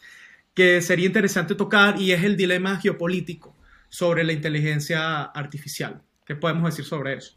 [0.53, 3.55] que sería interesante tocar y es el dilema geopolítico
[3.89, 6.01] sobre la inteligencia artificial.
[6.25, 7.35] ¿Qué podemos decir sobre eso?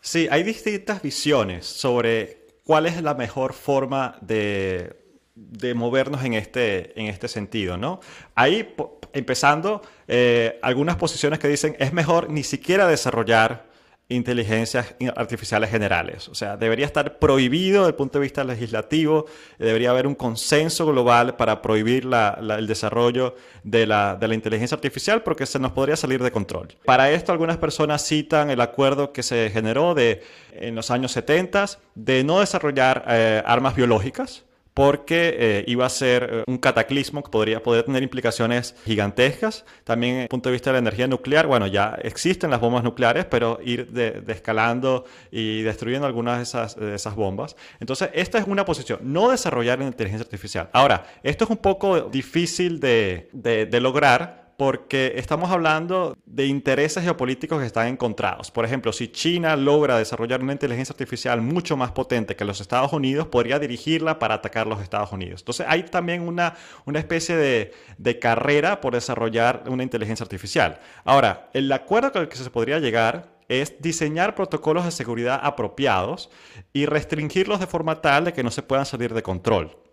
[0.00, 4.97] Sí, hay distintas visiones sobre cuál es la mejor forma de,
[5.38, 8.00] de movernos en este, en este sentido, ¿no?
[8.34, 8.74] Ahí,
[9.12, 13.68] empezando, eh, algunas posiciones que dicen es mejor ni siquiera desarrollar
[14.10, 16.28] inteligencias artificiales generales.
[16.28, 19.26] O sea, debería estar prohibido desde el punto de vista legislativo,
[19.58, 23.34] debería haber un consenso global para prohibir el desarrollo
[23.64, 26.68] de la, de la, inteligencia artificial porque se nos podría salir de control.
[26.86, 30.22] Para esto algunas personas citan el acuerdo que se generó de,
[30.52, 34.46] en los años 70 de no desarrollar eh, armas biológicas
[34.78, 39.64] porque eh, iba a ser eh, un cataclismo que podría poder tener implicaciones gigantescas.
[39.82, 42.84] También desde el punto de vista de la energía nuclear, bueno, ya existen las bombas
[42.84, 47.56] nucleares, pero ir descalando y destruyendo algunas de esas, de esas bombas.
[47.80, 50.70] Entonces, esta es una posición, no desarrollar inteligencia artificial.
[50.72, 57.04] Ahora, esto es un poco difícil de, de, de lograr porque estamos hablando de intereses
[57.04, 58.50] geopolíticos que están encontrados.
[58.50, 62.92] Por ejemplo, si China logra desarrollar una inteligencia artificial mucho más potente que los Estados
[62.92, 65.42] Unidos, podría dirigirla para atacar los Estados Unidos.
[65.42, 66.56] Entonces hay también una,
[66.86, 70.80] una especie de, de carrera por desarrollar una inteligencia artificial.
[71.04, 76.30] Ahora, el acuerdo con el que se podría llegar es diseñar protocolos de seguridad apropiados
[76.72, 79.87] y restringirlos de forma tal de que no se puedan salir de control.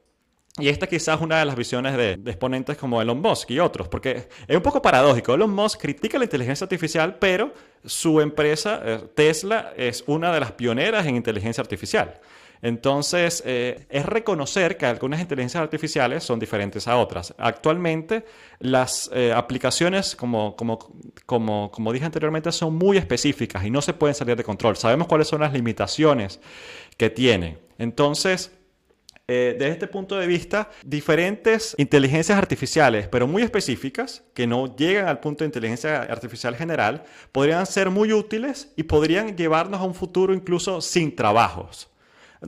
[0.57, 3.89] Y esta quizás es una de las visiones de, exponentes como Elon Musk y otros,
[3.89, 5.33] porque es un poco paradójico.
[5.33, 7.53] Elon Musk critica la inteligencia artificial, pero
[7.83, 12.21] su empresa, eh, Tesla, es una de las pioneras en inteligencia artificial.
[12.61, 17.35] Entonces, eh, es reconocer que algunas inteligencias artificiales son diferentes a otras.
[17.37, 18.23] Actualmente,
[18.59, 20.79] las eh, aplicaciones, como, como,
[21.25, 24.77] como, como dije anteriormente, son muy específicas y no se pueden salir de control.
[24.77, 26.39] Sabemos cuáles son las limitaciones
[26.95, 27.59] que tienen.
[27.77, 28.51] Entonces,
[29.27, 35.07] eh, desde este punto de vista, diferentes inteligencias artificiales, pero muy específicas, que no llegan
[35.07, 39.95] al punto de inteligencia artificial general, podrían ser muy útiles y podrían llevarnos a un
[39.95, 41.89] futuro incluso sin trabajos.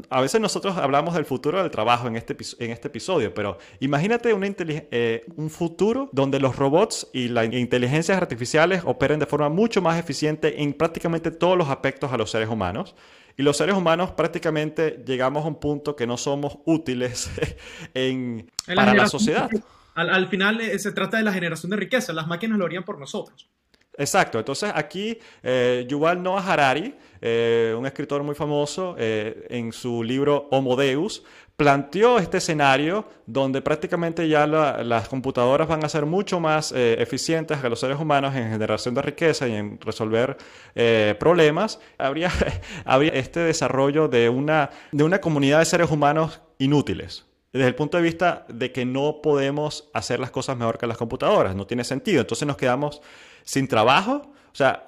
[0.10, 4.34] A veces nosotros hablamos del futuro del trabajo en este, en este episodio, pero imagínate
[4.34, 9.82] una eh, un futuro donde los robots y las inteligencias artificiales operen de forma mucho
[9.82, 12.96] más eficiente en prácticamente todos los aspectos a los seres humanos
[13.38, 17.30] y los seres humanos prácticamente llegamos a un punto que no somos útiles
[17.94, 19.50] en, para la, sociedad.
[19.94, 23.00] Al, final eh, se trata de la generación de riqueza, las máquinas lo harían por
[23.00, 23.50] nosotros.
[23.98, 30.48] Exacto, entonces aquí eh, Yuval Noah Harari, eh, un escritor muy famoso, en su libro
[30.52, 31.24] Homo Deus,
[31.58, 37.58] planteó este escenario donde prácticamente ya las computadoras van a ser mucho más eh, eficientes
[37.58, 40.38] que los seres humanos en generación de riqueza y en resolver
[40.76, 42.32] eh, problemas, habría,
[42.86, 47.26] habría este desarrollo de una, de una comunidad de seres humanos inútiles.
[47.52, 50.98] Desde el punto de vista de que no podemos hacer las cosas mejor que las
[50.98, 52.22] computadoras, no tiene sentido.
[52.22, 53.02] Entonces nos quedamos
[53.48, 54.34] sin trabajo.
[54.52, 54.86] O sea,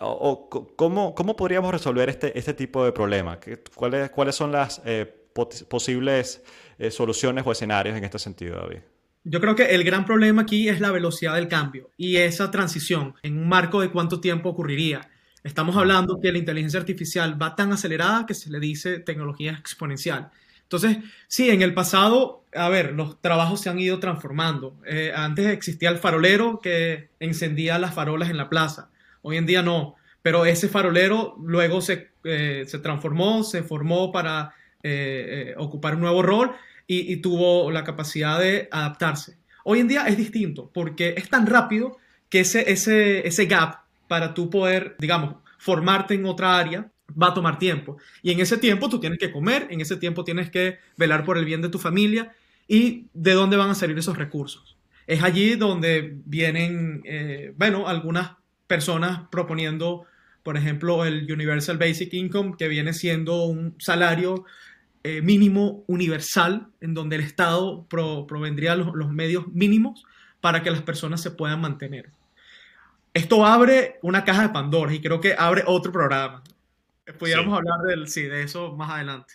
[0.75, 3.39] ¿cómo, ¿cómo, podríamos resolver este, este tipo de problema?
[3.73, 5.05] ¿Cuáles, ¿Cuáles son las eh,
[5.69, 6.43] posibles
[6.77, 8.79] eh, soluciones o escenarios en este sentido, David?
[9.23, 13.15] Yo creo que el gran problema aquí es la velocidad del cambio y esa transición
[13.21, 15.09] en un marco de cuánto tiempo ocurriría.
[15.43, 20.31] Estamos hablando que la inteligencia artificial va tan acelerada que se le dice tecnología exponencial.
[20.71, 24.77] Entonces, sí, en el pasado, a ver, los trabajos se han ido transformando.
[24.85, 28.91] Eh, antes existía el farolero que encendía las farolas en la plaza.
[29.23, 29.95] Hoy en día no.
[30.21, 34.53] Pero ese farolero luego se, eh, se transformó, se formó para
[34.83, 36.51] eh, ocupar un nuevo rol
[36.85, 39.37] y, tuvo la capacidad de adaptarse.
[39.63, 41.97] Hoy en día es distinto porque es tan rápido
[42.29, 47.33] que ese, ese, ese gap para tú poder, digamos, formarte en otra área va a
[47.33, 47.97] tomar tiempo.
[48.21, 51.37] Y en ese tiempo tú tienes que comer, en ese tiempo tienes que velar por
[51.37, 52.33] el bien de tu familia
[52.67, 54.77] y de dónde van a salir esos recursos.
[55.07, 58.33] Es allí donde vienen, eh, bueno, algunas
[58.67, 60.05] personas proponiendo,
[60.43, 64.45] por ejemplo, el Universal Basic Income, que viene siendo un salario
[65.03, 70.03] eh, mínimo universal, en donde el Estado provendría los, los medios mínimos
[70.41, 72.11] para que las personas se puedan mantener.
[73.13, 76.43] Esto abre una caja de Pandora y creo que abre otro programa.
[77.17, 79.33] Pudiéramos hablar del, sí, de eso más adelante.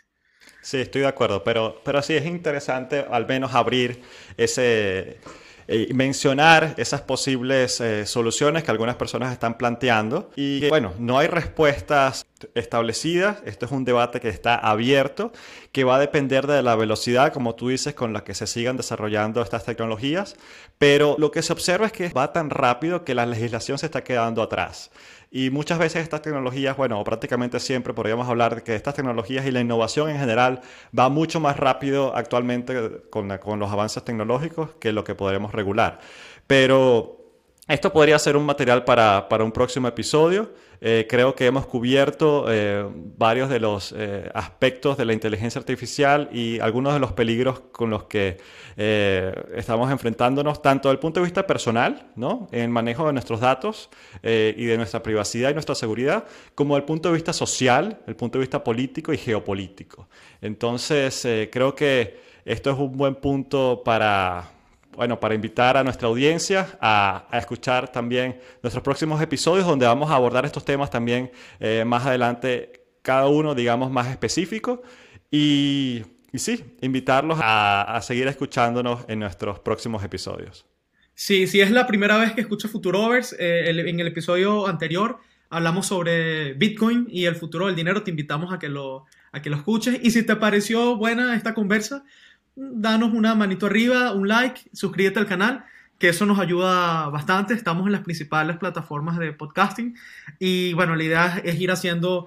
[0.60, 4.02] Sí, estoy de acuerdo, pero, pero sí es interesante al menos abrir
[4.36, 5.18] ese,
[5.66, 10.30] eh, mencionar esas posibles eh, soluciones que algunas personas están planteando.
[10.36, 15.32] Y bueno, no hay respuestas establecidas, esto es un debate que está abierto,
[15.72, 18.76] que va a depender de la velocidad, como tú dices, con la que se sigan
[18.76, 20.36] desarrollando estas tecnologías,
[20.76, 24.04] pero lo que se observa es que va tan rápido que la legislación se está
[24.04, 24.90] quedando atrás.
[25.36, 29.50] Y muchas veces estas tecnologías, bueno, prácticamente siempre podríamos hablar de que estas tecnologías y
[29.50, 30.60] la innovación en general
[30.96, 35.98] va mucho más rápido actualmente con, con los avances tecnológicos que lo que podremos regular.
[36.46, 37.23] Pero
[37.66, 40.52] esto podría ser un material para, para un próximo episodio.
[40.86, 42.86] Eh, creo que hemos cubierto eh,
[43.16, 47.88] varios de los eh, aspectos de la inteligencia artificial y algunos de los peligros con
[47.88, 48.36] los que
[48.76, 52.48] estamos enfrentándonos, tanto desde el punto de vista personal, ¿no?
[52.50, 53.88] en el manejo de nuestros datos
[54.22, 56.24] y de nuestra privacidad y nuestra seguridad,
[56.56, 60.08] como desde el punto de vista social, el punto de vista político y geopolítico.
[60.40, 64.53] Entonces, creo que esto es un buen punto para
[64.96, 70.14] bueno, para invitar a nuestra audiencia a, escuchar también nuestros próximos episodios donde vamos a
[70.14, 71.30] abordar estos temas también
[71.60, 74.82] eh, más adelante, cada uno, digamos, más específico.
[75.30, 76.02] Y,
[76.34, 80.66] sí, invitarlos a, seguir escuchándonos en nuestros próximos episodios.
[81.14, 85.18] Sí, si es la primera vez que escucho Futurovers, eh, en el episodio anterior
[85.50, 89.50] hablamos sobre Bitcoin y el futuro del dinero, te invitamos a que lo, a que
[89.50, 90.00] lo escuches.
[90.02, 92.04] Y si te pareció buena esta conversa,
[92.56, 95.64] danos una manito arriba, un like, suscríbete al canal,
[95.98, 97.54] que eso nos ayuda bastante.
[97.54, 99.96] Estamos en las principales plataformas de podcasting
[100.38, 102.26] y bueno, la idea es ir haciendo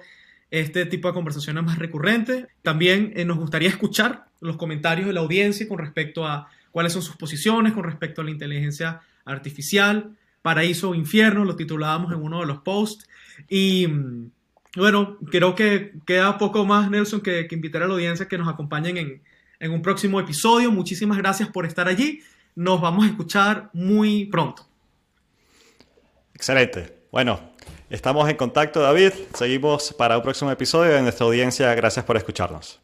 [0.50, 2.48] este tipo de conversaciones más recurrentes.
[2.62, 7.02] También eh, nos gustaría escuchar los comentarios de la audiencia con respecto a cuáles son
[7.02, 10.12] sus posiciones con respecto a la inteligencia artificial,
[10.42, 13.08] paraíso o infierno, lo titulábamos en uno de los posts.
[13.50, 14.32] Y mm,
[14.78, 18.48] bueno, creo que queda poco más, Nelson, que, que invitar a la audiencia que nos
[18.48, 19.22] acompañen en,
[19.60, 20.72] en un próximo episodio.
[20.72, 22.22] Muchísimas gracias por estar allí.
[22.56, 24.66] Nos vamos a escuchar muy pronto.
[26.34, 26.98] Excelente.
[27.12, 27.40] Bueno,
[27.90, 29.12] estamos en contacto, David.
[29.34, 31.74] Seguimos para un próximo episodio de nuestra audiencia.
[31.76, 32.80] Gracias por escucharnos.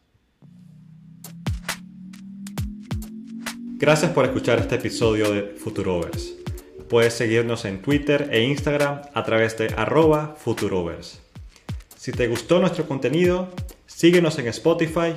[3.75, 6.35] Gracias por escuchar este episodio de Futurovers.
[6.87, 11.19] Puedes seguirnos en Twitter e Instagram a través de arroba Futurovers.
[11.97, 13.49] Si te gustó nuestro contenido,
[13.85, 15.13] síguenos en Spotify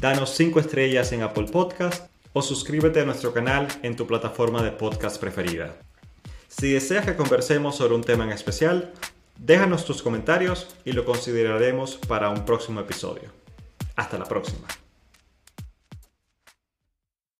[0.00, 4.70] danos 5 estrellas en Apple Podcast o suscríbete a nuestro canal en tu plataforma de
[4.70, 5.76] podcast preferida.
[6.48, 8.92] Si deseas que conversemos sobre un tema en especial,
[9.38, 13.28] déjanos tus comentarios y lo consideraremos para un próximo episodio.
[13.94, 14.66] Hasta la próxima.